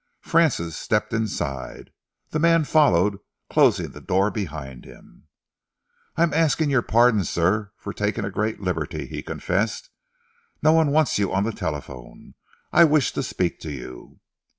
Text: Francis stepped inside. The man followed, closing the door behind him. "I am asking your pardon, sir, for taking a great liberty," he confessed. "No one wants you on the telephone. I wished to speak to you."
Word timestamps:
Francis 0.21 0.75
stepped 0.75 1.13
inside. 1.13 1.91
The 2.31 2.39
man 2.39 2.63
followed, 2.63 3.19
closing 3.51 3.91
the 3.91 4.01
door 4.01 4.31
behind 4.31 4.83
him. 4.83 5.27
"I 6.15 6.23
am 6.23 6.33
asking 6.33 6.71
your 6.71 6.81
pardon, 6.81 7.23
sir, 7.23 7.71
for 7.77 7.93
taking 7.93 8.25
a 8.25 8.31
great 8.31 8.59
liberty," 8.59 9.05
he 9.05 9.21
confessed. 9.21 9.91
"No 10.63 10.71
one 10.71 10.89
wants 10.89 11.19
you 11.19 11.31
on 11.31 11.43
the 11.43 11.51
telephone. 11.51 12.33
I 12.73 12.83
wished 12.83 13.13
to 13.13 13.21
speak 13.21 13.59
to 13.59 13.71
you." 13.71 14.19